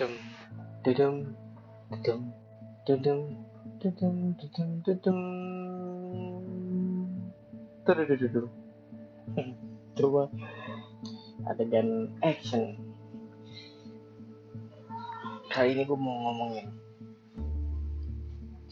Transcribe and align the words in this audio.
Dudum, 0.00 0.16
dudum, 0.80 1.14
dudum, 1.92 2.20
dudum, 2.88 3.20
dudum, 3.84 4.16
dudum, 4.32 4.68
dudum. 4.80 5.18
Tududududum. 7.84 8.48
Coba. 10.00 10.32
Adegan 11.52 12.16
action. 12.24 12.80
Kali 15.52 15.76
ini 15.76 15.84
gue 15.84 15.98
mau 16.00 16.16
ngomongin 16.32 16.72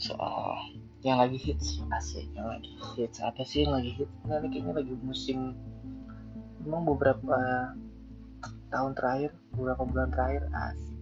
soal 0.01 0.57
yang 1.05 1.21
lagi 1.21 1.37
hits. 1.37 1.85
Asik 1.93 2.25
yang 2.33 2.49
lagi 2.57 2.73
hits. 2.97 3.21
Apa 3.21 3.45
sih 3.45 3.69
yang 3.69 3.77
lagi 3.77 4.01
hits? 4.01 4.17
Nah, 4.25 4.41
ini 4.41 4.49
kayaknya 4.49 4.81
lagi 4.81 4.97
musim 5.05 5.61
memang 6.65 6.89
beberapa 6.89 7.37
tahun 8.73 8.97
terakhir 8.97 9.37
beberapa 9.53 9.85
bulan 9.85 10.09
terakhir 10.09 10.49
asik 10.73 10.98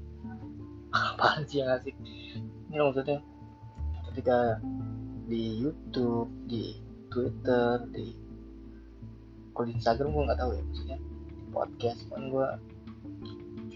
apaan 0.92 1.42
sih 1.48 1.62
yang 1.62 1.70
asik? 1.74 1.94
Ini 2.70 2.78
maksudnya. 2.78 3.18
Ketika 4.12 4.60
di 5.26 5.60
YouTube 5.60 6.30
di 6.46 6.78
Twitter 7.10 7.82
di 7.90 8.14
kalau 9.56 9.66
di 9.66 9.74
Instagram 9.76 10.12
gue 10.12 10.26
nggak 10.28 10.40
tahu 10.40 10.50
ya 10.54 10.62
maksudnya. 10.62 10.98
Podcast 11.50 12.00
kan 12.12 12.22
gue 12.28 12.48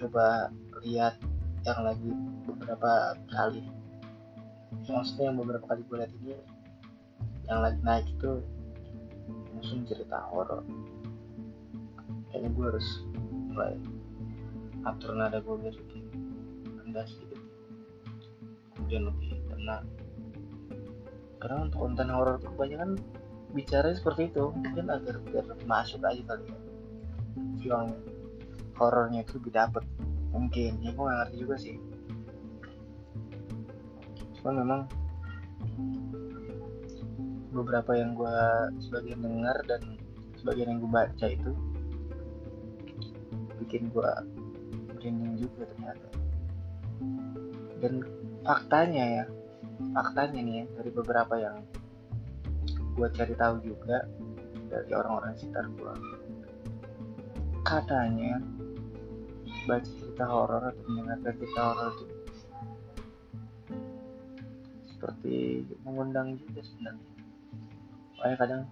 coba 0.01 0.53
lihat 0.85 1.17
yang 1.65 1.81
lagi 1.85 2.11
beberapa 2.49 3.17
kali. 3.33 3.65
Maksudnya 4.89 5.33
yang 5.33 5.39
beberapa 5.41 5.65
kali 5.69 5.81
gue 5.89 5.97
lihat 6.01 6.13
ini 6.21 6.37
yang 7.49 7.61
lagi 7.65 7.81
naik 7.83 8.07
itu 8.07 8.41
musim 9.57 9.85
cerita 9.89 10.25
horor. 10.31 10.65
Kayaknya 12.31 12.51
gue 12.55 12.67
harus 12.71 12.89
mulai 13.51 13.75
atur 14.87 15.13
nada 15.13 15.43
gue 15.45 15.55
biar 15.61 15.77
rendah 16.91 17.07
sedikit. 17.07 17.38
Kemudian 18.74 19.07
lebih 19.07 19.38
tenang 19.46 19.87
karena 21.41 21.57
untuk 21.66 21.79
konten 21.88 22.13
horor 22.13 22.37
kebanyakan 22.37 23.01
bicara 23.57 23.96
seperti 23.96 24.29
itu. 24.29 24.52
Mungkin 24.52 24.93
agar 24.93 25.16
biar 25.24 25.45
masuk 25.65 26.05
aja 26.05 26.23
kali 26.29 26.45
ya. 26.45 26.59
Yang 27.65 27.87
horornya 28.77 29.24
itu 29.24 29.41
lebih 29.41 29.52
dapet. 29.57 29.85
Mungkin. 30.37 30.85
Ya 30.85 30.93
gue 30.93 31.05
ngerti 31.09 31.37
juga 31.41 31.57
sih. 31.57 31.77
Cuman 34.38 34.55
memang 34.61 34.80
beberapa 37.51 37.96
yang 37.96 38.15
gue 38.15 38.37
sebagian 38.85 39.24
dengar 39.24 39.57
dan 39.66 39.96
sebagian 40.38 40.77
yang 40.77 40.79
gue 40.85 40.93
baca 40.93 41.27
itu 41.27 41.51
bikin 43.59 43.91
gue 43.93 44.11
merinding 44.96 45.35
juga 45.37 45.66
ternyata 45.66 46.20
dan 47.80 48.04
faktanya 48.45 49.04
ya 49.04 49.24
faktanya 49.96 50.40
nih 50.45 50.54
ya, 50.60 50.65
dari 50.76 50.90
beberapa 50.93 51.34
yang 51.40 51.56
gue 52.96 53.09
cari 53.16 53.34
tahu 53.34 53.54
juga 53.65 54.04
dari 54.68 54.93
orang-orang 54.93 55.32
sekitar 55.40 55.66
gue 55.73 55.93
katanya 57.65 58.40
baca 59.68 59.84
cerita 59.87 60.24
horor 60.26 60.62
atau 60.73 60.82
mendengarkan 60.88 61.32
cerita 61.37 61.60
horor 61.60 61.93
itu 61.95 62.04
seperti 65.00 65.65
mengundang 65.81 66.37
juga 66.37 66.60
sebenarnya. 66.60 67.09
Makanya 68.21 68.37
kadang 68.37 68.62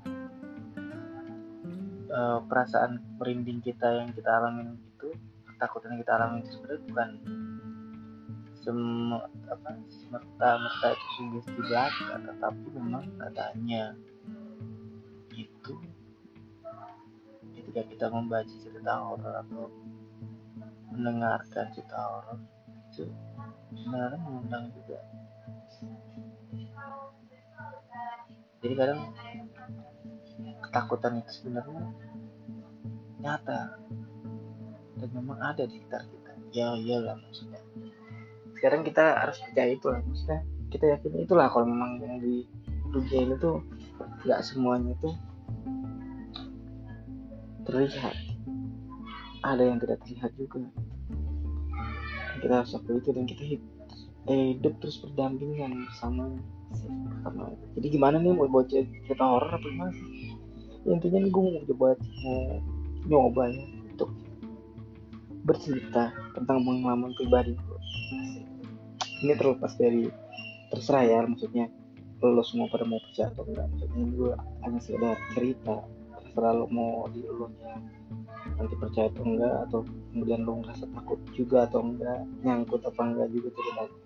uh, 2.12 2.38
perasaan 2.44 3.00
merinding 3.16 3.64
kita 3.64 4.04
yang 4.04 4.12
kita 4.12 4.28
alami 4.28 4.76
itu 4.76 5.08
ketakutan 5.48 5.96
yang 5.96 6.00
kita 6.04 6.12
alami 6.20 6.36
itu 6.44 6.50
sebenarnya 6.52 6.82
bukan 6.84 7.08
semua 8.68 9.24
apa 9.48 9.80
semerta 9.88 10.48
merta 10.60 10.88
itu 10.92 11.06
sugesti 11.16 11.56
belaka 11.56 12.20
tetapi 12.20 12.66
memang 12.76 13.08
katanya 13.16 13.96
itu 15.32 15.72
ketika 17.56 17.80
kita 17.88 18.06
membaca 18.12 18.52
cerita 18.60 18.92
horor 19.00 19.40
atau 19.40 19.72
mendengarkan 20.92 21.72
cerita 21.72 21.96
horor 21.96 22.36
itu 22.92 23.08
sebenarnya 23.72 24.20
mengundang 24.20 24.68
juga. 24.76 25.00
Jadi 28.60 28.74
kadang 28.76 29.00
ketakutan 30.68 31.24
itu 31.24 31.30
sebenarnya 31.40 31.88
nyata 33.16 33.80
dan 35.00 35.08
memang 35.16 35.40
ada 35.40 35.64
di 35.64 35.80
sekitar 35.80 36.04
kita. 36.04 36.32
Ya 36.52 36.76
iyalah 36.76 37.16
maksudnya 37.16 37.64
sekarang 38.58 38.82
kita 38.82 39.04
harus 39.22 39.38
percaya 39.40 39.70
itu 39.72 39.86
lah. 39.88 40.00
Maksudnya 40.02 40.40
kita 40.68 40.84
yakin 40.98 41.12
itulah 41.24 41.46
kalau 41.48 41.66
memang 41.70 42.02
yang 42.02 42.18
di 42.20 42.44
dunia 42.92 43.18
ini 43.24 43.34
tuh 43.38 43.62
nggak 44.26 44.40
semuanya 44.42 44.92
tuh 44.98 45.14
terlihat. 47.64 48.14
Ada 49.46 49.62
yang 49.62 49.78
tidak 49.78 50.02
terlihat 50.02 50.30
juga. 50.34 50.66
Kita 52.38 52.54
harus 52.62 52.74
akui 52.74 52.98
itu 53.02 53.10
dan 53.10 53.24
kita 53.26 53.42
hidup, 53.42 53.70
eh, 54.30 54.54
hidup 54.54 54.74
terus 54.82 54.98
berdampingan 55.02 55.86
bersama 55.90 56.30
sama 57.24 57.50
jadi 57.76 57.86
gimana 57.98 58.16
nih 58.20 58.32
mau 58.34 58.48
buat 58.50 58.68
cerita 58.68 59.24
horor 59.24 59.48
apa 59.48 59.64
gimana 59.64 59.92
ya, 60.84 60.92
intinya 60.92 61.18
nih 61.24 61.30
gue 61.32 61.42
mau 61.42 61.64
coba 61.64 61.86
mau 61.96 62.42
nyoba 63.08 63.42
ya 63.50 63.64
untuk 63.94 64.10
bercerita 65.48 66.12
tentang 66.36 66.60
pengalaman 66.60 67.16
pribadi 67.16 67.56
ini 69.24 69.34
terlepas 69.34 69.74
dari 69.80 70.06
terserah 70.70 71.02
ya 71.02 71.24
maksudnya 71.24 71.66
lo 72.18 72.42
semua 72.42 72.66
pada 72.66 72.82
mau 72.82 72.98
percaya 72.98 73.30
atau 73.30 73.46
enggak. 73.46 73.66
Maksudnya 73.70 74.04
gue 74.10 74.32
hanya 74.66 74.80
sekedar 74.82 75.16
cerita 75.38 75.76
terserah 76.18 76.52
lo 76.54 76.66
mau 76.70 77.06
di 77.14 77.22
lo 77.22 77.46
nanti 78.58 78.74
percaya 78.74 79.06
atau 79.06 79.22
enggak 79.22 79.54
atau 79.70 79.80
kemudian 80.10 80.42
lo 80.42 80.52
ngerasa 80.62 80.84
takut 80.90 81.18
juga 81.30 81.70
atau 81.70 81.80
enggak 81.86 82.18
nyangkut 82.42 82.82
apa 82.82 83.00
enggak 83.06 83.28
juga 83.30 83.48
ceritanya. 83.54 83.98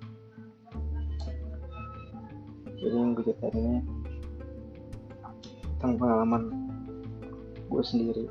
Jadi 2.83 2.97
yang 2.99 3.11
gue 3.17 3.25
ceritain 3.25 3.57
ini 3.57 3.79
tentang 5.81 5.93
pengalaman 5.97 6.43
gue 7.73 7.85
sendiri 7.85 8.29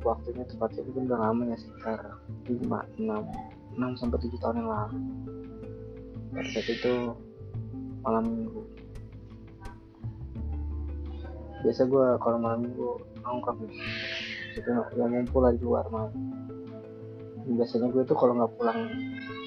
untuk 0.00 0.16
waktunya 0.16 0.48
tepatnya 0.48 0.80
itu 0.80 0.96
udah 0.96 1.18
lama 1.28 1.42
ya 1.44 1.56
sekitar 1.60 2.00
5, 2.48 2.56
6 2.56 3.04
6 3.04 4.00
sampai 4.00 4.16
7 4.16 4.40
tahun 4.40 4.56
yang 4.64 4.70
lalu. 4.72 4.96
Pada 6.32 6.48
saat 6.56 6.68
itu 6.72 6.94
malam 8.00 8.24
minggu. 8.32 8.64
Biasa 11.60 11.84
gue 11.84 12.06
kalau 12.16 12.38
malam 12.40 12.64
minggu 12.64 12.96
nongkrong 13.20 13.60
nih 13.68 13.76
itu 14.56 14.68
yang 14.72 15.12
ngumpul 15.12 15.44
di 15.52 15.60
luar 15.60 15.84
malam. 15.92 16.16
Biasanya 17.44 17.92
gue 17.92 18.00
tuh 18.08 18.16
kalau 18.16 18.40
nggak 18.40 18.56
pulang 18.56 18.88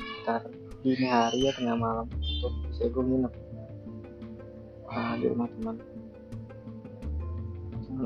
sekitar 0.06 0.54
dini 0.86 1.10
hari 1.10 1.50
ya 1.50 1.52
tengah 1.58 1.82
malam 1.82 2.06
untuk 2.14 2.54
bisa 2.70 2.94
gue 2.94 3.02
nginep. 3.02 3.34
Uh, 4.86 5.18
di 5.18 5.26
rumah 5.34 5.50
teman. 5.50 5.82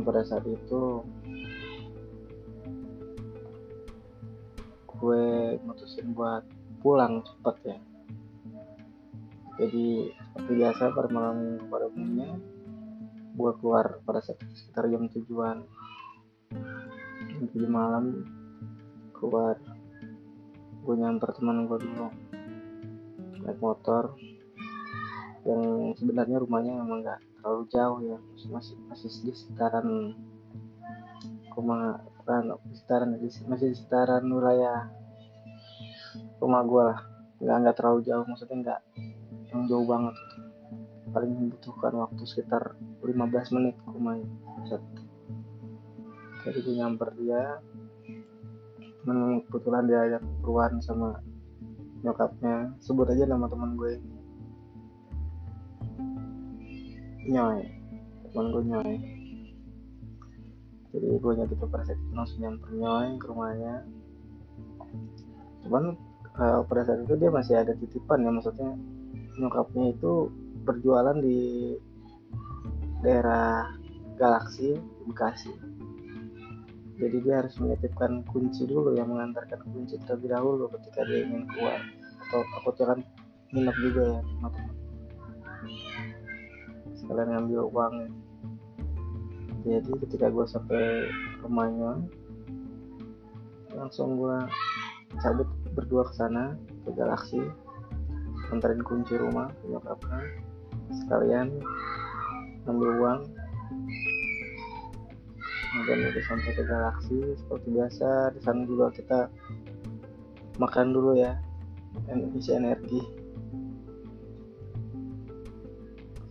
Pada 0.07 0.23
saat 0.23 0.47
itu 0.47 1.03
gue 4.97 5.57
mutusin 5.61 6.13
buat 6.13 6.43
pulang 6.81 7.21
cepet 7.25 7.55
ya. 7.65 7.77
Jadi 9.57 10.13
seperti 10.13 10.51
biasa 10.61 10.83
pada 10.93 11.09
malam 11.09 11.37
pada 11.65 11.89
umumnya 11.89 12.37
gue 13.37 13.51
keluar 13.61 14.01
pada 14.01 14.21
sekitar 14.21 14.89
jam 14.89 15.05
tujuan. 15.13 15.65
Jam 17.29 17.43
tujuh 17.53 17.69
malam 17.69 18.25
keluar. 19.13 19.61
Gue 20.81 20.95
nyamper 20.97 21.33
teman 21.37 21.69
gue 21.69 21.77
dulu. 21.77 22.09
Naik 23.45 23.59
motor. 23.61 24.17
Yang 25.45 25.61
sebenarnya 26.01 26.37
rumahnya 26.41 26.73
emang 26.81 27.05
nggak 27.05 27.21
terlalu 27.41 27.63
jauh 27.69 27.99
ya. 28.01 28.17
Masih 28.49 28.77
masih 28.89 29.09
di 29.21 29.33
sekitaran 29.33 30.17
rumah 31.53 32.01
kan 32.27 32.43
sekitaran 32.75 33.15
masih 33.47 33.71
sekitaran 33.71 34.27
wilayah 34.27 34.91
rumah 36.43 36.61
gue 36.67 36.83
lah. 36.83 36.99
Nggak 37.39 37.57
nggak 37.63 37.75
terlalu 37.79 37.99
jauh 38.03 38.25
maksudnya 38.27 38.57
nggak 38.59 38.81
yang 39.55 39.61
jauh 39.71 39.87
banget. 39.87 40.15
Paling 41.15 41.31
membutuhkan 41.31 41.93
waktu 41.95 42.23
sekitar 42.27 42.75
15 42.99 43.55
menit 43.55 43.79
rumahnya 43.87 44.27
jadi 46.47 46.63
gue 46.63 46.75
nyamper 46.79 47.11
dia. 47.19 47.59
Memang 49.03 49.43
kebetulan 49.47 49.83
dia 49.87 49.99
ajak 50.07 50.23
keluar 50.43 50.71
sama 50.83 51.19
nyokapnya. 52.03 52.75
Sebut 52.79 53.07
aja 53.11 53.27
nama 53.27 53.51
teman 53.51 53.75
gue 53.75 53.99
ini. 53.99 54.11
Nyoy. 57.31 57.67
Teman 58.31 58.47
gue 58.51 58.63
Nyoy 58.63 59.16
jadi 60.97 61.17
gue 61.21 61.33
gitu 61.45 61.65
pada 61.69 61.83
saat 61.85 61.99
itu 62.01 62.13
langsung 62.13 62.39
nyamperin 62.41 63.21
ke 63.21 63.25
rumahnya. 63.29 63.73
Cuman 65.61 65.93
uh, 66.41 66.61
pada 66.65 66.81
saat 66.87 67.05
itu 67.05 67.13
dia 67.15 67.29
masih 67.29 67.55
ada 67.61 67.73
titipan 67.77 68.25
ya 68.25 68.31
maksudnya 68.33 68.73
nyokapnya 69.37 69.93
itu 69.93 70.33
berjualan 70.65 71.17
di 71.21 71.73
daerah 73.05 73.69
Galaksi 74.17 74.75
Bekasi. 75.05 75.53
Jadi 76.97 77.17
dia 77.21 77.45
harus 77.45 77.53
menitipkan 77.61 78.25
kunci 78.25 78.65
dulu 78.65 78.97
yang 78.97 79.13
mengantarkan 79.13 79.61
kunci 79.69 80.01
terlebih 80.01 80.33
dahulu 80.33 80.65
ketika 80.81 81.05
dia 81.05 81.29
ingin 81.29 81.45
keluar. 81.45 81.77
Atau 82.25 82.41
aku 82.57 82.73
jangan 82.73 83.05
minat 83.53 83.77
juga 83.77 84.17
ya 84.17 84.19
teman-teman 84.25 84.77
sekalian 86.97 87.29
ngambil 87.31 87.59
uang 87.71 87.95
jadi 89.67 89.91
ketika 90.07 90.31
gue 90.31 90.45
sampai 90.47 91.11
rumahnya 91.43 91.99
langsung 93.75 94.15
gue 94.15 94.37
cabut 95.19 95.49
berdua 95.75 96.07
ke 96.07 96.13
sana 96.15 96.55
ke 96.87 96.89
galaksi 96.95 97.43
anterin 98.49 98.79
kunci 98.79 99.19
rumah 99.19 99.51
nyokapnya 99.67 100.23
sekalian 101.03 101.51
ngambil 102.67 102.91
uang. 102.99 103.19
Kemudian 105.67 105.99
udah 106.09 106.23
sampai 106.25 106.51
ke 106.55 106.63
galaksi 106.63 107.17
seperti 107.37 107.67
biasa 107.75 108.09
di 108.33 108.39
sana 108.41 108.61
juga 108.65 108.87
kita 108.91 109.19
makan 110.57 110.95
dulu 110.95 111.15
ya 111.15 111.35
isi 112.35 112.51
energi. 112.55 113.01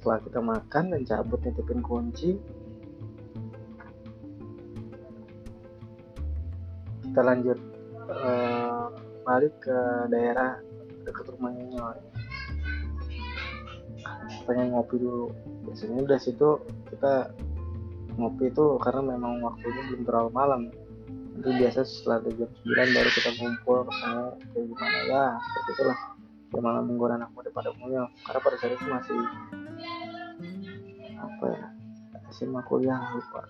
Setelah 0.00 0.20
kita 0.22 0.40
makan 0.40 0.84
dan 0.94 1.02
cabut 1.04 1.40
nitipin 1.42 1.82
kunci 1.84 2.38
kita 7.16 7.24
lanjut 7.24 7.56
uh, 8.12 8.92
balik 9.24 9.56
ke 9.64 9.78
daerah 10.12 10.60
dekat 11.08 11.32
rumahnya 11.32 11.64
nyoy 11.72 11.96
pengen 14.44 14.76
ngopi 14.76 15.00
dulu. 15.00 15.32
Biasanya 15.64 16.04
udah 16.04 16.18
situ 16.20 16.60
kita 16.92 17.32
ngopi 18.20 18.52
itu 18.52 18.76
karena 18.84 19.16
memang 19.16 19.40
waktunya 19.40 19.80
belum 19.88 20.04
terlalu 20.04 20.30
malam. 20.36 20.60
Nanti 21.32 21.56
biasa 21.56 21.88
setelah 21.88 22.20
jam 22.36 22.52
9 22.52 22.96
baru 23.00 23.08
kita 23.08 23.30
kumpul 23.40 23.78
ke 23.88 23.92
sana 23.96 24.36
kayak 24.52 24.64
gimana 24.69 24.98
ya 25.08 25.24
seperti 25.40 25.70
itulah. 25.72 25.98
Malam 26.52 26.84
mingguan 26.84 27.16
anak 27.16 27.32
muda 27.32 27.48
pada 27.48 27.72
umumnya 27.72 28.12
karena 28.28 28.40
pada 28.44 28.56
saat 28.60 28.76
itu 28.76 28.84
masih 28.92 29.20
apa 31.16 31.46
ya 31.48 31.66
SMA 32.28 32.60
kuliah 32.69 33.00
lupa. 33.16 33.40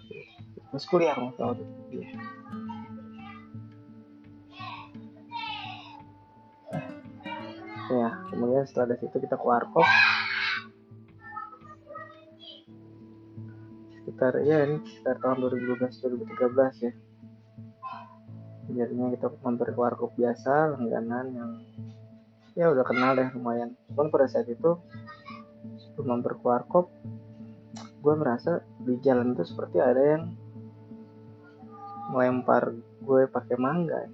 Masih 0.70 0.86
kuliah 0.86 1.18
kalau 1.18 1.34
tahu 1.34 1.66
ya. 1.90 2.14
Ya 7.86 8.10
kemudian 8.32 8.66
setelah 8.66 8.94
dari 8.94 9.06
situ 9.06 9.16
kita 9.22 9.38
ke 9.38 9.46
warkop. 9.46 9.86
Sekitar 14.02 14.32
ya 14.42 14.66
ini 14.66 14.82
sekitar 14.82 15.16
tahun 15.22 15.36
2012 15.46 15.78
2013 15.78 16.84
ya. 16.86 16.92
Jadinya 18.66 19.06
kita 19.14 19.26
mampir 19.46 19.70
ke 19.70 19.78
warkop 19.78 20.10
biasa 20.18 20.74
langganan 20.74 21.26
yang 21.30 21.50
ya 22.58 22.72
udah 22.72 22.82
kenal 22.82 23.14
deh 23.14 23.30
lumayan. 23.38 23.78
Cuman 23.94 24.10
pada 24.10 24.26
saat 24.26 24.50
itu 24.50 24.78
sebelum 25.78 26.18
mampir 26.18 26.34
ke 26.38 26.44
warkop 26.44 26.90
gue 28.06 28.14
merasa 28.14 28.62
di 28.86 28.94
jalan 29.02 29.34
itu 29.34 29.42
seperti 29.42 29.82
ada 29.82 29.98
yang 29.98 30.22
melempar 32.14 32.70
gue 33.02 33.26
pakai 33.26 33.58
mangga 33.58 34.06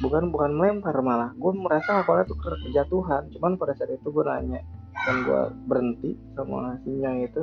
bukan 0.00 0.32
bukan 0.32 0.50
melempar 0.56 0.96
malah. 1.04 1.30
Gue 1.36 1.52
merasa 1.56 2.02
awalnya 2.02 2.28
tuh 2.28 2.38
kejatuhan. 2.68 3.28
Cuman 3.36 3.56
pada 3.60 3.76
saat 3.76 3.92
itu 3.92 4.08
gue 4.08 4.24
nanya 4.24 4.60
dan 5.06 5.16
gue 5.24 5.42
berhenti 5.68 6.10
sama 6.34 6.76
sinyal 6.84 7.24
itu. 7.24 7.42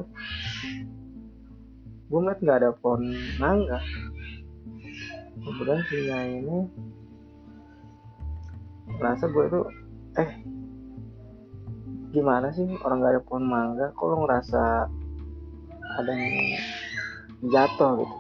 Gue 2.08 2.20
ngeliat 2.24 2.40
nggak 2.42 2.60
ada 2.62 2.72
pohon 2.78 3.04
mangga 3.38 3.80
kemudian 5.48 5.80
si 5.88 5.98
ini 6.12 6.58
merasa 9.00 9.30
gue 9.32 9.44
itu 9.48 9.62
eh 10.20 10.30
gimana 12.12 12.52
sih 12.52 12.66
orang 12.84 12.98
nggak 13.04 13.14
ada 13.16 13.24
pohon 13.24 13.46
mangga? 13.48 13.88
Kok 13.96 14.06
lo 14.08 14.16
ngerasa 14.26 14.64
ada 15.98 16.12
yang 16.12 16.36
jatuh 17.48 17.92
gitu 18.02 18.18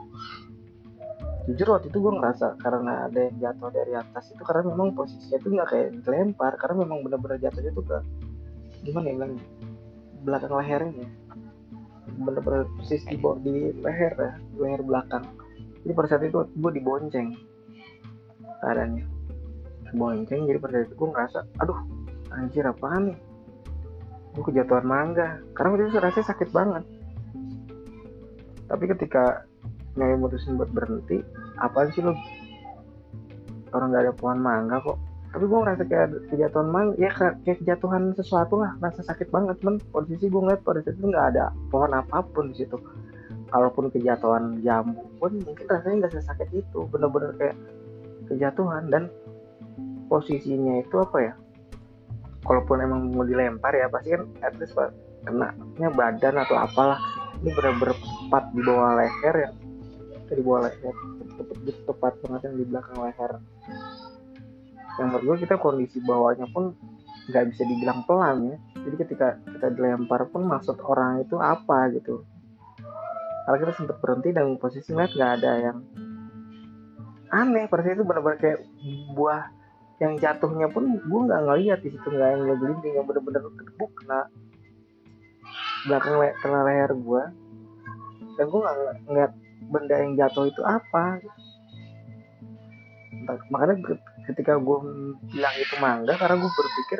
jujur 1.48 1.68
waktu 1.72 1.88
itu 1.88 1.98
gue 2.04 2.14
ngerasa 2.20 2.60
karena 2.60 3.08
ada 3.08 3.20
yang 3.32 3.36
jatuh 3.40 3.72
dari 3.72 3.94
atas 3.96 4.36
itu 4.36 4.44
karena 4.44 4.68
memang 4.68 4.92
posisinya 5.00 5.38
itu 5.40 5.48
nggak 5.48 5.68
kayak 5.72 5.88
dilempar 6.04 6.54
karena 6.60 6.76
memang 6.84 7.08
benar-benar 7.08 7.40
jatuhnya 7.40 7.72
tuh 7.72 7.86
ke 7.88 7.98
gimana 8.84 9.06
ya 9.08 9.14
bilang 9.16 9.34
belakang 10.28 10.54
lehernya. 10.60 11.08
Bener-bener 12.18 12.68
persis 12.76 13.04
di, 13.08 13.16
di 13.48 13.56
leher 13.80 14.14
ya 14.20 14.32
leher 14.60 14.82
belakang. 14.84 15.24
Jadi 15.88 15.92
pada 15.96 16.08
saat 16.12 16.24
itu 16.28 16.44
gue 16.52 16.72
dibonceng 16.76 17.32
keadaannya 18.58 19.18
bonceng 19.96 20.44
jadi 20.44 20.60
pada 20.60 20.74
saat 20.76 20.88
itu 20.92 20.96
gue 21.00 21.10
ngerasa 21.16 21.40
aduh 21.64 21.80
anjir 22.36 22.68
apaan 22.68 23.14
nih? 23.14 23.18
Gue 24.36 24.44
kejatuhan 24.52 24.86
mangga. 24.86 25.40
Karena 25.56 25.70
waktu 25.74 25.84
itu 25.88 25.98
rasanya 25.98 26.28
sakit 26.28 26.50
banget. 26.52 26.84
Tapi 28.68 28.84
ketika 28.92 29.48
nyai 29.98 30.16
mutusin 30.16 30.56
buat 30.56 30.70
berhenti. 30.72 31.26
Apaan 31.58 31.90
sih 31.92 32.06
lo 32.06 32.14
orang 33.76 33.92
gak 33.92 34.04
ada 34.08 34.14
pohon 34.16 34.40
mangga 34.40 34.80
kok. 34.80 34.98
Tapi 35.28 35.44
gue 35.44 35.60
ngerasa 35.60 35.84
kayak 35.86 36.08
kejatuhan 36.32 36.68
mang 36.72 36.88
ya 36.96 37.12
kayak 37.12 37.60
kejatuhan 37.62 38.16
sesuatu 38.16 38.64
lah. 38.64 38.74
Rasa 38.80 39.04
sakit 39.04 39.28
banget 39.28 39.60
temen 39.60 39.78
posisi 39.92 40.32
gue 40.32 40.42
ngeliat 40.42 40.64
pada 40.64 40.80
saat 40.82 40.96
itu 40.96 41.08
nggak 41.12 41.28
ada 41.36 41.52
pohon 41.68 41.92
apa 41.92 42.24
pun 42.32 42.56
di 42.56 42.64
situ. 42.64 42.80
Kalaupun 43.52 43.92
kejatuhan 43.92 44.64
jambu 44.64 45.04
pun 45.20 45.36
mungkin 45.44 45.66
rasanya 45.68 46.08
nggak 46.08 46.14
sesakit 46.16 46.50
itu. 46.56 46.80
Bener-bener 46.90 47.36
kayak 47.36 47.56
kejatuhan. 48.32 48.88
Dan 48.88 49.12
posisinya 50.08 50.80
itu 50.80 50.96
apa 50.96 51.18
ya? 51.20 51.34
Kalaupun 52.48 52.80
emang 52.80 53.12
mau 53.12 53.28
dilempar 53.28 53.76
ya 53.76 53.92
pasti 53.92 54.16
kan 54.16 54.24
at 54.40 54.56
least 54.56 54.80
kena 55.28 55.52
badan 55.92 56.40
atau 56.40 56.56
apalah. 56.56 56.98
Ini 57.44 57.52
bener-bener 57.54 57.94
di 58.56 58.62
bawah 58.64 58.98
leher 58.98 59.36
ya 59.38 59.50
di 60.34 60.44
bawah 60.44 60.68
leher 60.68 60.96
tepat, 61.38 61.58
tepat 61.86 62.14
banget 62.26 62.42
yang 62.50 62.56
di 62.58 62.66
belakang 62.66 62.98
leher. 63.00 63.32
Yang 64.98 65.08
gue 65.22 65.36
kita 65.46 65.56
kondisi 65.62 65.98
bawahnya 66.02 66.50
pun 66.50 66.74
nggak 67.28 67.44
bisa 67.54 67.64
dibilang 67.68 68.02
pelan 68.10 68.38
ya. 68.50 68.58
Jadi 68.88 68.96
ketika 69.04 69.28
kita 69.46 69.68
dilempar 69.76 70.26
pun 70.32 70.48
maksud 70.48 70.80
orang 70.82 71.22
itu 71.22 71.38
apa 71.38 71.92
gitu. 71.94 72.26
Kalau 73.48 73.58
kita 73.62 73.72
sempat 73.78 73.98
berhenti 74.04 74.36
dan 74.36 74.60
posisi 74.60 74.92
ngeliat 74.92 75.12
nggak 75.14 75.32
ada 75.40 75.52
yang 75.62 75.78
aneh. 77.32 77.70
Saat 77.70 77.86
itu 77.88 78.04
benar-benar 78.04 78.40
kayak 78.42 78.60
buah 79.16 79.54
yang 79.98 80.14
jatuhnya 80.22 80.70
pun 80.70 80.86
gue 80.98 81.20
nggak 81.26 81.42
ngeliat 81.42 81.80
di 81.82 81.90
situ 81.90 82.06
nggak 82.06 82.30
yang 82.38 82.42
ngegelinding 82.46 82.94
yang 83.02 83.06
benar-benar 83.10 83.42
kedebuk 83.50 83.92
kena 83.98 84.30
belakang 85.90 86.16
le 86.22 86.30
kena 86.38 86.60
leher 86.70 86.92
gue 86.94 87.24
dan 88.38 88.46
gue 88.46 88.60
nggak 88.62 88.78
ngeliat 89.10 89.32
benda 89.66 89.96
yang 89.98 90.14
jatuh 90.16 90.48
itu 90.50 90.62
apa? 90.64 91.22
Makanya 93.52 93.76
ketika 94.30 94.56
gue 94.56 94.78
bilang 95.32 95.56
itu 95.60 95.76
mangga 95.84 96.14
karena 96.16 96.36
gue 96.40 96.52
berpikir 96.52 97.00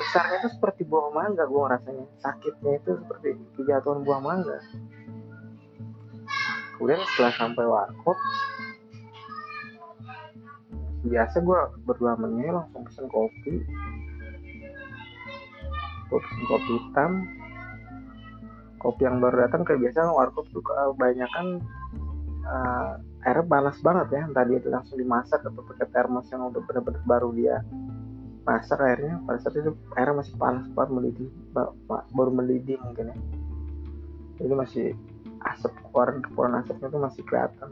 besarnya 0.00 0.36
itu 0.44 0.48
seperti 0.56 0.82
buah 0.88 1.12
mangga 1.12 1.44
gue 1.44 1.60
rasanya 1.60 2.04
sakitnya 2.20 2.80
itu 2.80 2.90
seperti 3.00 3.28
kejatuhan 3.56 4.04
buah 4.04 4.20
mangga. 4.20 4.58
Kemudian 6.76 7.00
setelah 7.12 7.32
sampai 7.36 7.64
warkop 7.68 8.18
biasa 11.00 11.40
gue 11.40 11.60
berdua 11.88 12.16
menye 12.20 12.52
langsung 12.52 12.84
pesen 12.84 13.08
kopi. 13.08 13.64
Gue 16.08 16.18
pesen 16.20 16.44
kopi 16.48 16.72
hitam 16.76 17.39
kopi 18.80 19.04
yang 19.04 19.20
baru 19.20 19.46
datang 19.46 19.62
kayak 19.62 19.84
biasa 19.84 20.08
warkop 20.08 20.48
tuh 20.50 20.64
kebanyakan 20.64 21.60
uh, 22.48 22.96
airnya 23.28 23.44
panas 23.44 23.76
banget 23.84 24.08
ya. 24.16 24.22
Entah 24.24 24.44
dia 24.48 24.58
itu 24.58 24.68
langsung 24.72 24.96
dimasak 24.96 25.44
atau 25.44 25.60
pakai 25.60 25.86
termos 25.92 26.26
yang 26.32 26.48
udah 26.48 26.62
bener-bener 26.64 27.02
baru 27.04 27.28
dia 27.36 27.60
masak 28.48 28.80
airnya. 28.80 29.20
Pada 29.28 29.38
saat 29.44 29.54
itu 29.60 29.76
airnya 29.94 30.24
masih 30.24 30.34
panas 30.40 30.66
banget 30.72 30.90
mendidih 30.96 31.28
baru 31.88 32.30
mendidih 32.32 32.80
mungkin 32.80 33.12
ya. 33.12 33.16
Jadi 34.40 34.54
masih 34.56 34.86
asap 35.44 35.72
keluaran 35.92 36.24
keluaran 36.24 36.64
asapnya 36.64 36.88
tuh 36.88 37.00
masih 37.04 37.22
kelihatan. 37.28 37.70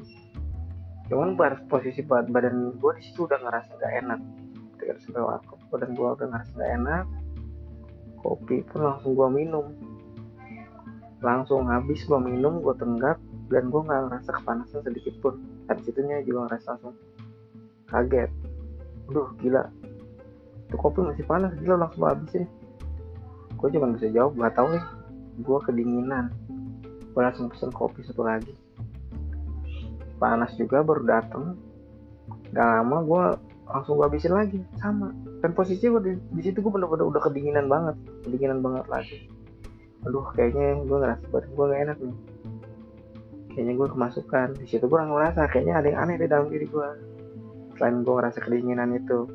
Cuman 1.08 1.40
posisi 1.72 2.04
badan 2.04 2.76
gue 2.76 2.92
di 3.00 3.02
situ 3.08 3.24
udah 3.24 3.40
ngerasa 3.40 3.80
gak 3.80 3.92
enak. 4.04 4.20
Ketika 4.76 5.00
sampai 5.08 5.24
waktu 5.24 5.52
badan 5.72 5.90
gue 5.96 6.08
udah 6.12 6.26
ngerasa 6.28 6.52
gak 6.52 6.72
enak 6.84 7.04
kopi 8.20 8.66
pun 8.66 8.84
langsung 8.84 9.14
gue 9.14 9.28
minum 9.30 9.72
langsung 11.18 11.66
habis 11.66 12.06
gue 12.06 12.18
minum 12.22 12.62
gue 12.62 12.74
tenggak 12.78 13.18
dan 13.50 13.72
gue 13.74 13.80
nggak 13.82 14.00
ngerasa 14.06 14.30
kepanasan 14.42 14.80
sedikit 14.86 15.14
pun. 15.18 15.34
Dari 15.66 15.82
situnya 15.82 16.22
juga 16.22 16.46
ngerasa 16.46 16.78
langsung 16.78 16.94
kaget. 17.90 18.30
Aduh 19.10 19.28
gila. 19.42 19.66
Itu 20.68 20.76
kopi 20.78 21.02
masih 21.02 21.26
panas 21.26 21.52
gila 21.58 21.80
langsung 21.80 22.06
habisin. 22.06 22.46
Gue 23.58 23.68
cuma 23.74 23.90
bisa 23.90 24.06
jawab 24.14 24.38
gak 24.38 24.54
tau 24.54 24.70
nih 24.70 24.84
gue 25.42 25.58
kedinginan. 25.66 26.30
Gue 27.10 27.22
langsung 27.26 27.50
pesen 27.50 27.74
kopi 27.74 28.06
satu 28.06 28.22
lagi. 28.22 28.54
Panas 30.22 30.54
juga 30.54 30.86
baru 30.86 31.02
dateng. 31.02 31.58
Gak 32.54 32.62
lama 32.62 33.02
gue 33.02 33.22
langsung 33.66 33.98
gue 33.98 34.06
habisin 34.06 34.38
lagi. 34.38 34.62
Sama. 34.78 35.10
Dan 35.42 35.50
posisi 35.50 35.90
gue 35.90 35.98
di, 35.98 36.12
di 36.14 36.42
situ 36.46 36.62
gue 36.62 36.70
bener-bener 36.70 37.10
udah 37.10 37.22
kedinginan 37.26 37.66
banget. 37.66 37.98
Kedinginan 38.22 38.62
banget 38.62 38.86
lagi 38.86 39.18
aduh 40.08 40.24
kayaknya 40.32 40.80
gue 40.88 40.98
ngerasa 40.98 41.24
badan 41.28 41.50
gue 41.52 41.64
gak 41.68 41.82
enak 41.84 41.98
nih. 42.00 42.16
Kayaknya 43.52 43.74
gue 43.76 43.88
kemasukan. 43.92 44.48
Di 44.56 44.66
situ 44.66 44.84
gue 44.88 45.00
ngerasa 45.00 45.40
kayaknya 45.52 45.74
ada 45.76 45.86
yang 45.92 45.98
aneh 46.08 46.16
di 46.16 46.26
dalam 46.26 46.48
diri 46.48 46.64
gue 46.64 46.88
selain 47.76 48.02
gue 48.02 48.10
ngerasa 48.10 48.38
kedinginan 48.42 48.90
itu 48.98 49.28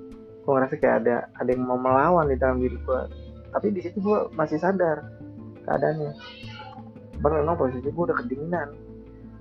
gue 0.43 0.51
ngerasa 0.51 0.75
kayak 0.75 0.95
ada 1.07 1.15
ada 1.39 1.49
yang 1.55 1.63
mau 1.63 1.79
melawan 1.79 2.27
di 2.27 2.35
dalam 2.35 2.59
diri 2.59 2.75
gue 2.75 3.01
tapi 3.55 3.71
di 3.71 3.79
situ 3.79 4.03
gue 4.03 4.33
masih 4.33 4.57
sadar 4.59 5.05
keadaannya. 5.63 6.11
Baru 7.21 7.39
memang 7.39 7.55
posisi 7.55 7.87
gue 7.87 8.03
udah 8.03 8.17
kedinginan. 8.19 8.73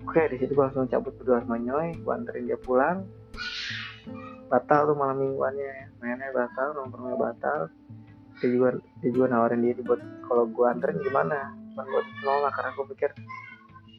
Oke 0.07 0.29
di 0.29 0.37
situ 0.37 0.53
gue 0.53 0.63
langsung 0.63 0.87
cabut 0.87 1.17
berdua 1.17 1.43
sama 1.43 1.57
Nyoy 1.59 1.97
gue 1.97 2.13
anterin 2.13 2.45
dia 2.47 2.61
pulang. 2.61 3.09
Batal 4.53 4.85
tuh 4.85 4.95
malam 4.95 5.17
mingguannya. 5.17 5.97
Mainnya 5.99 6.29
batal 6.37 6.77
nongkrongnya 6.77 7.17
batal 7.17 7.61
dia 8.43 8.51
juga 8.51 8.69
dia 8.99 9.11
juga 9.15 9.27
nawarin 9.31 9.63
dia 9.63 9.79
buat 9.87 10.03
kalau 10.27 10.51
gue 10.51 10.67
anterin 10.67 10.99
gimana? 10.99 11.55
Cuman 11.71 11.87
buat 11.87 12.07
nolak 12.27 12.53
karena 12.59 12.71
gue 12.75 12.87
pikir 12.91 13.11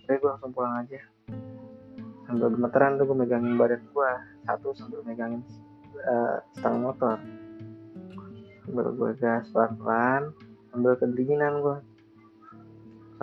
oke 0.04 0.14
gue 0.20 0.30
langsung 0.36 0.52
pulang 0.52 0.84
aja. 0.84 1.00
Sambil 2.28 2.52
gemeteran 2.52 3.00
tuh 3.00 3.08
gue 3.08 3.18
megangin 3.24 3.56
badan 3.56 3.80
gue 3.88 4.12
satu 4.44 4.76
sambil 4.76 5.00
megangin 5.08 5.40
uh, 6.04 6.44
stang 6.60 6.84
motor. 6.84 7.16
Sambil 8.68 8.92
gue 8.92 9.10
gas 9.24 9.48
pelan-pelan 9.56 10.36
sambil 10.76 11.00
kedinginan 11.00 11.64
gue 11.64 11.78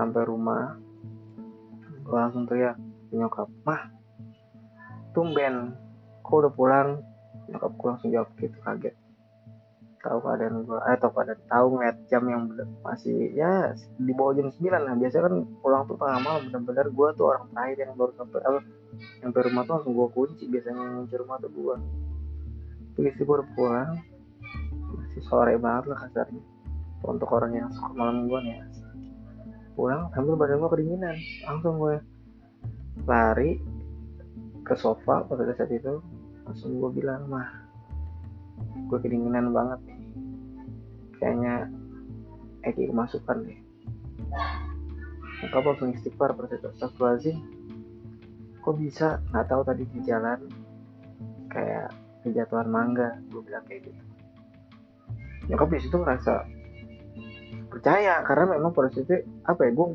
sampai 0.01 0.25
rumah 0.25 0.81
gue 2.01 2.17
langsung 2.17 2.49
teriak 2.49 2.81
nyokap 3.13 3.53
mah 3.69 3.93
tumben 5.13 5.77
kok 6.25 6.33
udah 6.33 6.53
pulang? 6.57 6.89
Nyokap 7.53 7.77
gue 7.77 7.89
langsung 7.93 8.09
jawab 8.09 8.33
gitu 8.41 8.57
kaget 8.65 8.97
tahu 10.01 10.19
keadaan 10.25 10.65
gue 10.65 10.79
eh 10.89 10.97
tahu 10.97 11.13
keadaan 11.13 11.41
tahu 11.49 11.67
ngeliat 11.77 11.97
jam 12.09 12.23
yang 12.25 12.43
masih 12.81 13.33
ya 13.37 13.77
di 14.01 14.13
bawah 14.17 14.33
jam 14.37 14.49
9 14.49 14.73
lah. 14.73 14.95
Biasanya 14.97 15.23
kan 15.29 15.35
pulang 15.61 15.83
tuh 15.85 15.97
tengah 16.01 16.21
malam 16.25 16.43
bener-bener 16.49 16.87
gue 16.89 17.09
tuh 17.17 17.25
orang 17.29 17.45
terakhir 17.53 17.77
yang 17.85 17.93
baru 17.97 18.13
sampai 18.17 18.41
apa 18.43 18.61
sampai 19.21 19.41
rumah 19.49 19.63
tuh 19.69 19.73
langsung 19.77 19.95
gue 19.97 20.09
kunci. 20.17 20.45
Biasanya 20.49 20.81
yang 20.81 20.97
kunci 21.05 21.17
rumah 21.21 21.37
tuh 21.39 21.51
gue 21.53 21.77
tapi 23.01 23.17
gue 23.17 23.25
udah 23.25 23.49
pulang 23.57 23.91
masih 24.93 25.23
sore 25.25 25.55
banget 25.57 25.85
lah 25.93 25.99
kasarnya. 26.05 26.43
Untuk 27.01 27.33
orang 27.33 27.53
yang 27.57 27.69
suka 27.73 27.97
malam 27.97 28.29
gue 28.29 28.41
nih 28.45 28.55
ya. 28.61 28.65
Pulang 29.73 30.13
sambil 30.13 30.37
badan 30.37 30.61
gue 30.61 30.71
kedinginan. 30.73 31.17
Langsung 31.49 31.81
gue 31.81 31.97
lari 33.09 33.57
ke 34.61 34.75
sofa 34.77 35.25
pada 35.25 35.51
saat 35.57 35.73
itu 35.73 36.05
langsung 36.45 36.77
gue 36.79 36.91
bilang 37.01 37.27
mah 37.31 37.70
gue 38.89 38.99
kedinginan 38.99 39.55
banget. 39.55 39.81
Nih 39.87 40.01
kayaknya 41.21 41.69
Eki 42.65 42.89
kemasukan 42.91 43.45
deh. 43.45 43.61
Maka 45.41 45.57
langsung 45.65 45.93
istighfar 45.97 46.37
pada 46.37 46.53
saat 46.53 46.77
Astagfirullahaladzim. 46.77 47.37
Kok 48.61 48.77
bisa? 48.77 49.25
Nggak 49.33 49.47
tahu 49.49 49.63
tadi 49.65 49.85
di 49.89 50.01
jalan. 50.05 50.41
Kayak 51.49 51.93
kejatuhan 52.25 52.69
mangga 52.69 53.17
gue 53.33 53.41
bilang 53.45 53.65
kayak 53.65 53.89
gitu. 53.89 54.01
Nyokap 55.49 55.69
di 55.73 55.81
situ 55.81 55.97
ngerasa 55.97 56.35
percaya 57.71 58.21
karena 58.27 58.59
memang 58.59 58.75
pada 58.75 58.91
situ 58.93 59.25
apa 59.47 59.63
ya 59.63 59.71
gue 59.73 59.87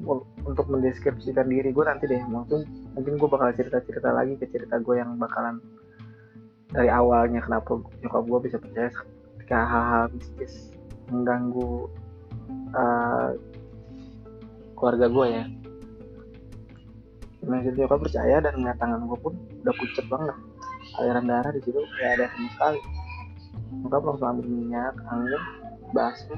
untuk 0.48 0.66
mendeskripsikan 0.72 1.46
diri 1.46 1.70
gue 1.70 1.86
nanti 1.86 2.10
deh. 2.10 2.22
Mungkin 2.26 2.66
mungkin 2.98 3.14
gue 3.22 3.30
bakal 3.30 3.54
cerita 3.54 3.78
cerita 3.86 4.10
lagi 4.10 4.42
ke 4.42 4.50
cerita 4.50 4.82
gue 4.82 4.96
yang 4.98 5.22
bakalan 5.22 5.62
dari 6.76 6.92
awalnya 6.92 7.40
kenapa 7.40 7.80
nyokap 8.04 8.24
gue 8.28 8.40
bisa 8.52 8.58
percaya 8.60 8.92
ketika 9.40 9.58
hal-hal 9.64 10.04
mistis 10.12 10.76
mengganggu 11.08 11.88
uh, 12.76 13.32
keluarga 14.76 15.08
gue 15.08 15.28
ya. 15.32 15.46
Nah, 17.46 17.60
jadi 17.64 17.86
nyokap 17.86 18.00
percaya 18.04 18.44
dan 18.44 18.60
ngeliat 18.60 18.76
tangan 18.76 19.08
gue 19.08 19.18
pun 19.24 19.34
udah 19.64 19.76
pucet 19.80 20.06
banget. 20.12 20.36
Aliran 21.00 21.26
darah 21.32 21.52
di 21.56 21.64
situ 21.64 21.80
nggak 21.80 22.12
ada 22.20 22.26
sama 22.36 22.50
sekali. 22.52 22.80
Nyokap 23.80 24.02
langsung 24.04 24.28
ambil 24.36 24.48
minyak 24.52 24.96
angin 25.08 25.44
basmi 25.96 26.36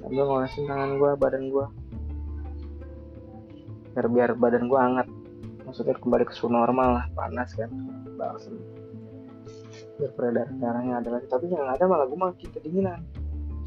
sambil 0.00 0.24
ngolesin 0.26 0.64
tangan 0.64 0.96
gue 0.96 1.10
badan 1.20 1.44
gue 1.52 1.66
biar 3.92 4.06
biar 4.08 4.30
badan 4.40 4.64
gue 4.64 4.80
hangat. 4.80 5.08
Maksudnya 5.68 5.92
kembali 6.00 6.24
ke 6.24 6.32
suhu 6.32 6.48
normal 6.48 6.88
lah 6.96 7.04
panas 7.12 7.52
kan 7.52 7.68
balsem 8.16 8.56
biar 10.02 10.12
peredaran 10.18 10.58
darahnya 10.58 10.98
ada 10.98 11.10
lagi. 11.14 11.30
Tapi 11.30 11.46
yang 11.46 11.70
ada 11.70 11.86
malah 11.86 12.10
gue 12.10 12.18
makin 12.18 12.50
kedinginan. 12.50 13.06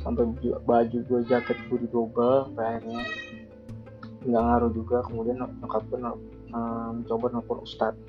Sampai 0.03 0.27
baju 0.67 0.97
gue 0.99 1.19
jaket 1.31 1.55
gue 1.71 1.87
didobel 1.87 2.51
sampai 2.51 2.65
akhirnya 2.75 3.01
nggak 4.27 4.43
ngaruh 4.43 4.71
juga. 4.75 4.97
Kemudian 5.07 5.39
nyokap 5.39 5.87
gue 5.87 5.99
mencoba 6.51 7.25
nelfon 7.31 7.59
ustadz. 7.63 8.03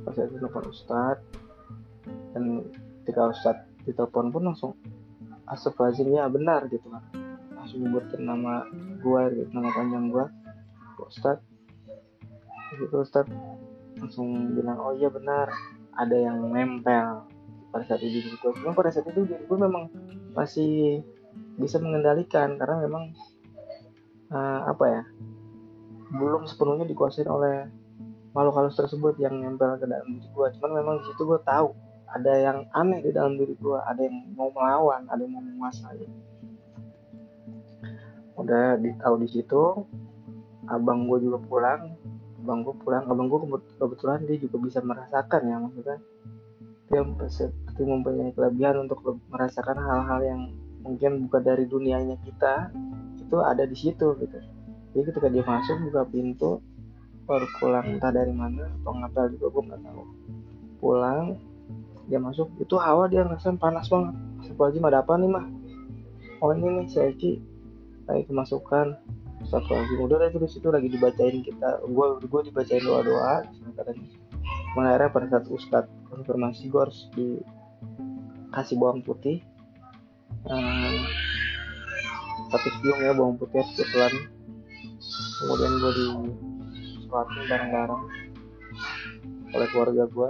Pas 0.00 0.16
saya 0.16 0.32
telepon 0.32 0.64
ustadz. 0.72 1.20
Dan 2.32 2.64
ketika 3.04 3.28
ustadz 3.28 3.68
ditelepon 3.84 4.32
pun 4.32 4.42
langsung 4.48 4.72
asal-asalnya 5.44 6.24
benar 6.32 6.72
gitu 6.72 6.88
kan. 6.88 7.04
Langsung 7.52 7.84
nyebutin 7.84 8.24
nama 8.24 8.64
gue 9.04 9.22
gitu 9.36 9.50
nama 9.52 9.68
panjang 9.76 10.08
gue 10.08 10.24
ustadz 11.04 11.44
gitu 12.80 13.04
ustadz. 13.04 13.28
Langsung 14.00 14.56
bilang 14.56 14.80
oh 14.80 14.96
iya 14.96 15.12
benar. 15.12 15.52
Ada 15.98 16.16
yang 16.16 16.48
nempel 16.54 17.28
pada 17.68 17.84
saat 17.84 18.00
itu 18.00 18.24
diri 18.24 18.36
gue 18.36 18.52
cuma 18.62 18.72
pada 18.72 18.90
saat 18.92 19.06
itu 19.12 19.28
diri 19.28 19.44
gue 19.44 19.58
memang 19.58 19.92
masih 20.32 21.04
bisa 21.60 21.76
mengendalikan 21.82 22.56
karena 22.56 22.80
memang 22.84 23.12
uh, 24.32 24.70
apa 24.70 24.84
ya 24.88 25.02
belum 26.18 26.48
sepenuhnya 26.48 26.88
dikuasai 26.88 27.28
oleh 27.28 27.68
makhluk 28.32 28.54
halus 28.56 28.76
tersebut 28.78 29.20
yang 29.20 29.36
nempel 29.40 29.76
ke 29.76 29.84
dalam 29.84 30.08
diri 30.08 30.28
gue 30.28 30.46
cuman 30.58 30.70
memang 30.80 30.94
di 31.00 31.04
situ 31.12 31.22
gue 31.28 31.40
tahu 31.44 31.76
ada 32.08 32.32
yang 32.40 32.58
aneh 32.72 33.04
di 33.04 33.12
dalam 33.12 33.36
diri 33.36 33.52
gue 33.60 33.78
ada 33.84 34.00
yang 34.00 34.32
mau 34.32 34.48
melawan 34.48 35.04
ada 35.12 35.20
yang 35.20 35.32
mau 35.36 35.44
menguasai. 35.44 36.08
Udah 38.38 38.80
di 38.80 38.94
tahu 38.96 39.20
di 39.20 39.28
situ 39.28 39.84
abang 40.68 41.04
gue 41.08 41.18
juga 41.28 41.38
pulang 41.44 41.96
abang 42.40 42.64
gue 42.64 42.74
pulang 42.80 43.04
abang 43.08 43.28
gue 43.28 43.60
kebetulan 43.76 44.24
dia 44.24 44.36
juga 44.40 44.56
bisa 44.62 44.78
merasakan 44.80 45.42
ya 45.48 45.56
maksudnya 45.60 45.98
dia 46.88 47.04
seperti 47.28 47.82
mempunyai 47.84 48.32
kelebihan 48.32 48.88
untuk 48.88 49.04
merasakan 49.28 49.76
hal-hal 49.76 50.20
yang 50.24 50.40
mungkin 50.80 51.28
bukan 51.28 51.42
dari 51.44 51.68
dunianya 51.68 52.16
kita 52.24 52.72
itu 53.20 53.36
ada 53.44 53.68
di 53.68 53.76
situ 53.76 54.16
gitu. 54.24 54.38
Jadi 54.96 55.02
ketika 55.12 55.28
dia 55.28 55.44
masuk 55.44 55.76
buka 55.84 56.02
pintu 56.08 56.64
baru 57.28 57.44
pulang 57.60 57.84
entah 57.92 58.08
dari 58.08 58.32
mana 58.32 58.72
atau 58.80 58.96
ngapel 58.96 59.36
juga 59.36 59.46
gue 59.52 59.62
nggak 59.68 59.80
tahu. 59.84 60.02
Pulang 60.80 61.36
dia 62.08 62.16
masuk 62.16 62.48
itu 62.56 62.74
hawa 62.80 63.04
dia 63.12 63.20
ngerasain 63.28 63.60
panas 63.60 63.92
banget. 63.92 64.16
Aja 64.48 64.78
ada 64.80 65.04
apa 65.04 65.12
nih 65.20 65.28
mah? 65.28 65.44
Oh 66.40 66.56
ini 66.56 66.82
nih 66.82 66.86
si 66.88 67.30
lagi 68.08 68.24
kemasukan. 68.24 68.96
Satu 69.44 69.70
lagi 69.70 69.94
udah 69.94 70.24
itu 70.24 70.40
di 70.40 70.48
situ 70.50 70.72
lagi 70.72 70.88
dibacain 70.88 71.44
kita. 71.44 71.84
Gue 71.84 72.16
gue 72.16 72.40
dibacain 72.48 72.80
doa 72.80 73.04
doa 73.04 73.34
katanya 73.76 74.08
mengakhirnya 74.72 75.10
pada 75.12 75.26
saat 75.30 75.46
ustadz 75.52 75.97
konfirmasi 76.08 76.72
gue 76.72 76.80
harus 76.80 77.00
dikasih 77.14 78.76
bawang 78.80 79.04
putih. 79.04 79.44
Hmm, 80.48 81.04
satu 82.48 82.68
siung 82.80 83.00
ya 83.00 83.12
bawang 83.12 83.36
putih 83.36 83.60
kebetulan. 83.76 84.14
Kemudian 85.38 85.72
gue 85.78 85.92
di 85.94 86.06
sholatin 87.06 87.42
bareng-bareng 87.48 88.04
oleh 89.48 89.68
keluarga 89.72 90.04
gue 90.04 90.28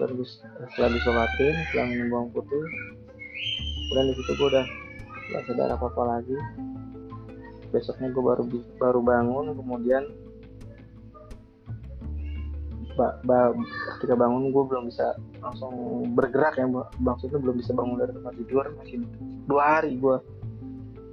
baru 0.00 0.24
setelah 0.24 0.90
disolatin 0.96 1.54
setelah 1.68 1.86
minum 1.88 2.08
bawang 2.08 2.30
putih. 2.32 2.62
Kemudian 3.90 4.06
di 4.06 4.14
situ 4.16 4.32
gue 4.36 4.48
udah 4.52 4.66
gak 5.34 5.42
sadar 5.48 5.70
apa 5.74 5.86
apa 5.88 6.02
lagi. 6.16 6.36
Besoknya 7.70 8.08
gue 8.10 8.22
baru 8.24 8.42
baru 8.78 9.00
bangun 9.02 9.54
kemudian 9.54 10.04
ba, 13.24 13.40
ketika 13.98 14.14
bangun 14.14 14.52
gue 14.52 14.64
belum 14.68 14.84
bisa 14.92 15.16
langsung 15.40 15.72
bergerak 16.12 16.60
ya 16.60 16.66
maksudnya 17.00 17.38
belum 17.40 17.56
bisa 17.56 17.72
bangun 17.72 17.96
dari 17.96 18.12
tempat 18.12 18.34
tidur 18.36 18.64
masih 18.76 18.96
dua 19.48 19.62
hari 19.78 19.96
gue 19.96 20.16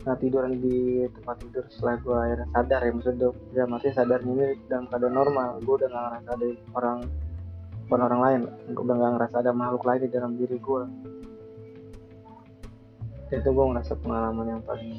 nah 0.07 0.15
tiduran 0.15 0.55
di 0.63 1.03
tempat 1.19 1.35
tidur 1.43 1.63
setelah 1.67 1.99
gue 1.99 2.15
akhirnya 2.15 2.47
sadar 2.55 2.79
ya 2.79 2.91
maksudnya 2.95 3.29
ya 3.51 3.63
masih 3.67 3.91
sadar 3.91 4.19
ini 4.23 4.55
dalam 4.71 4.87
keadaan 4.87 5.15
normal 5.19 5.49
gue 5.59 5.75
udah 5.83 5.89
gak 5.91 6.03
ngerasa 6.07 6.29
ada 6.31 6.47
orang 6.79 6.97
bukan 7.87 8.01
orang 8.07 8.21
lain 8.23 8.41
gue 8.71 8.83
udah 8.87 8.95
gak 8.95 9.13
ngerasa 9.19 9.35
ada 9.43 9.51
makhluk 9.51 9.83
lain 9.83 10.01
di 10.07 10.09
dalam 10.15 10.31
diri 10.39 10.57
gue 10.63 10.81
itu 13.27 13.49
gue 13.51 13.65
ngerasa 13.67 13.93
pengalaman 13.99 14.45
yang 14.47 14.61
paling 14.63 14.95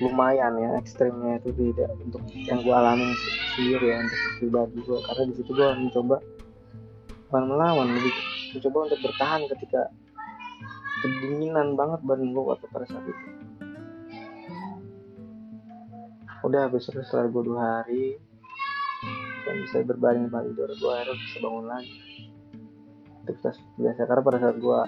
lumayan 0.00 0.56
ya 0.56 0.70
ekstrimnya 0.80 1.44
itu 1.44 1.52
tidak 1.52 1.92
untuk 2.00 2.24
yang 2.32 2.64
gue 2.64 2.72
alami 2.72 3.12
sendiri 3.52 3.86
ya 3.92 3.96
untuk 4.00 4.20
pribadi 4.40 4.78
gue 4.80 4.98
karena 5.04 5.22
di 5.28 5.34
situ 5.36 5.50
gue 5.52 5.68
mencoba 5.76 6.16
bukan 7.28 7.44
melawan 7.46 7.88
lebih 7.92 8.14
mencoba 8.56 8.78
untuk 8.88 9.00
bertahan 9.04 9.40
ketika 9.52 9.82
kedinginan 11.00 11.76
banget 11.76 12.00
badan 12.04 12.32
gue 12.32 12.44
waktu 12.44 12.66
pada 12.68 12.86
saat 12.88 13.04
itu. 13.08 13.24
Udah 16.40 16.68
habis 16.68 16.88
itu 16.88 17.00
setelah 17.04 17.28
gue 17.28 17.42
dua 17.44 17.60
hari 17.60 18.16
dan 19.44 19.54
bisa 19.64 19.84
berbaring 19.84 20.28
di 20.28 20.32
tidur 20.32 20.70
gue 20.72 20.92
akhirnya 20.92 21.16
bisa 21.16 21.36
bangun 21.44 21.66
lagi. 21.68 21.96
Aktivitas 23.20 23.56
biasa 23.76 24.00
karena 24.08 24.22
pada 24.24 24.38
saat 24.40 24.56
gue 24.56 24.80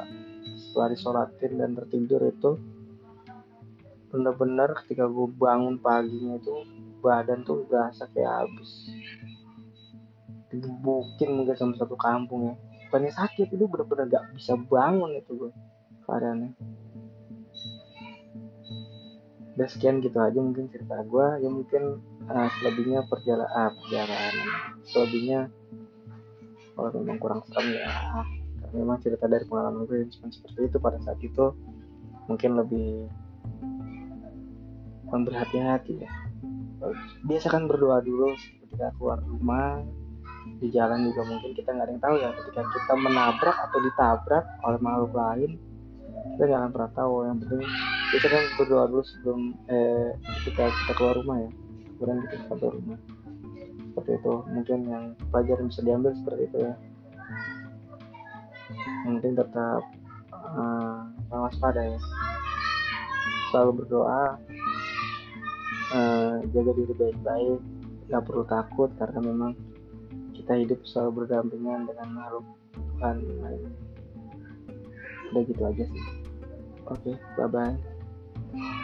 setelah 0.56 0.88
disolatin 0.88 1.52
dan 1.60 1.70
tertidur 1.76 2.20
itu 2.24 2.50
bener-bener 4.12 4.70
ketika 4.84 5.08
gue 5.08 5.26
bangun 5.40 5.80
paginya 5.80 6.36
itu 6.36 6.52
badan 7.00 7.42
tuh 7.42 7.64
berasa 7.66 8.04
kayak 8.12 8.44
habis. 8.44 8.70
Digebukin 10.52 11.30
mungkin 11.32 11.56
sama 11.56 11.74
satu 11.80 11.96
kampung 11.96 12.52
ya. 12.52 12.54
Bukannya 12.88 13.12
sakit 13.16 13.48
itu 13.48 13.64
bener-bener 13.64 14.04
gak 14.12 14.24
bisa 14.36 14.52
bangun 14.68 15.16
itu 15.16 15.32
gue 15.32 15.50
keadaannya 16.04 16.52
udah 19.52 19.68
sekian 19.68 20.00
gitu 20.00 20.16
aja 20.16 20.40
mungkin 20.40 20.72
cerita 20.72 20.96
gue 21.04 21.26
ya 21.44 21.48
mungkin 21.52 22.00
uh, 22.24 22.48
selebihnya 22.56 23.04
perjalanan 23.04 23.52
ah, 23.52 23.70
perjalanan. 23.76 24.34
Selebihnya 24.88 25.40
kalau 26.72 26.88
memang 26.96 27.20
kurang 27.20 27.40
serem 27.44 27.76
ya 27.76 27.88
memang 28.72 28.96
cerita 29.04 29.28
dari 29.28 29.44
pengalaman 29.44 29.84
gue 29.84 30.08
yang 30.08 30.32
seperti 30.32 30.72
itu 30.72 30.78
pada 30.80 30.96
saat 31.04 31.20
itu 31.20 31.52
mungkin 32.26 32.56
lebih 32.56 33.12
berhati-hati 35.20 35.94
ya. 36.00 36.10
Biasa 37.28 37.46
kan 37.52 37.68
berdoa 37.68 38.00
dulu 38.00 38.32
ketika 38.64 38.90
keluar 38.96 39.20
rumah 39.20 39.84
di 40.58 40.72
jalan 40.72 41.06
juga 41.06 41.22
mungkin 41.28 41.54
kita 41.54 41.70
nggak 41.70 41.86
ada 41.86 41.92
yang 41.92 42.02
tahu 42.02 42.16
ya. 42.18 42.30
Ketika 42.32 42.62
kita 42.64 42.92
menabrak 42.96 43.56
atau 43.68 43.78
ditabrak 43.84 44.44
oleh 44.64 44.80
makhluk 44.80 45.12
lain 45.12 45.52
kita 46.36 46.44
jangan 46.48 46.68
pernah 46.72 46.90
tahu. 46.96 47.14
Yang 47.28 47.36
penting 47.44 47.62
kita 48.12 48.26
kan 48.28 48.42
berdoa 48.56 48.84
dulu 48.88 49.02
sebelum 49.04 49.40
eh, 49.68 50.08
ketika 50.42 50.64
kita 50.72 50.92
keluar 50.96 51.14
rumah 51.20 51.36
ya. 51.44 51.50
Kemudian 51.98 52.18
kita 52.26 52.44
keluar 52.56 52.74
rumah. 52.74 52.98
Seperti 53.92 54.10
itu. 54.16 54.34
Mungkin 54.48 54.78
yang 54.88 55.04
pelajaran 55.28 55.64
bisa 55.68 55.80
diambil 55.84 56.12
seperti 56.16 56.42
itu 56.48 56.58
ya. 56.64 56.74
Yang 59.04 59.12
penting 59.20 59.34
tetap 59.36 59.82
uh, 60.32 61.00
waspada 61.28 61.82
ya. 61.84 62.00
Selalu 63.52 63.84
berdoa 63.84 64.40
uh, 65.92 66.40
jaga 66.52 66.70
diri 66.74 66.94
baik-baik 66.96 67.60
nggak 68.10 68.24
perlu 68.28 68.44
takut 68.44 68.90
karena 68.98 69.20
memang 69.24 69.52
kita 70.36 70.58
hidup 70.58 70.80
selalu 70.84 71.24
berdampingan 71.24 71.86
dengan 71.86 72.08
makhluk 72.12 72.44
Tuhan. 72.74 73.16
Udah 75.32 75.42
gitu 75.48 75.62
aja 75.64 75.84
sih. 75.86 76.04
Oke 76.90 77.14
okay, 77.14 77.16
bye 77.38 77.48
bye 77.48 78.82